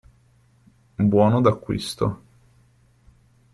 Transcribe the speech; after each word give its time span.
Buono 1.11 1.41
d'acquisto. 1.45 2.07